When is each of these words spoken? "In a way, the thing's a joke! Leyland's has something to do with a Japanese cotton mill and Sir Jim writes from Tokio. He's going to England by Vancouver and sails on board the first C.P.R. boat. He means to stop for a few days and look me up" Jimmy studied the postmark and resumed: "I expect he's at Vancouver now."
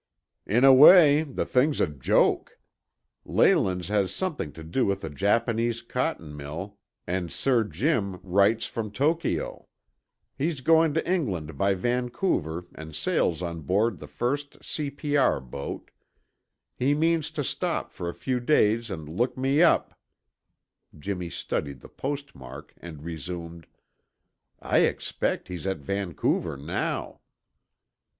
"In 0.47 0.63
a 0.63 0.73
way, 0.73 1.21
the 1.21 1.45
thing's 1.45 1.79
a 1.79 1.85
joke! 1.85 2.57
Leyland's 3.23 3.89
has 3.89 4.11
something 4.11 4.51
to 4.53 4.63
do 4.63 4.83
with 4.83 5.03
a 5.03 5.11
Japanese 5.11 5.83
cotton 5.83 6.35
mill 6.35 6.79
and 7.05 7.31
Sir 7.31 7.63
Jim 7.63 8.19
writes 8.23 8.65
from 8.65 8.89
Tokio. 8.89 9.67
He's 10.35 10.61
going 10.61 10.95
to 10.95 11.07
England 11.07 11.55
by 11.55 11.75
Vancouver 11.75 12.65
and 12.73 12.95
sails 12.95 13.43
on 13.43 13.61
board 13.61 13.99
the 13.99 14.07
first 14.07 14.63
C.P.R. 14.65 15.39
boat. 15.39 15.91
He 16.75 16.95
means 16.95 17.29
to 17.29 17.43
stop 17.43 17.91
for 17.91 18.09
a 18.09 18.13
few 18.15 18.39
days 18.39 18.89
and 18.89 19.07
look 19.07 19.37
me 19.37 19.61
up" 19.61 19.95
Jimmy 20.99 21.29
studied 21.29 21.81
the 21.81 21.89
postmark 21.89 22.73
and 22.77 23.03
resumed: 23.03 23.67
"I 24.59 24.79
expect 24.79 25.47
he's 25.47 25.67
at 25.67 25.77
Vancouver 25.77 26.57
now." 26.57 27.19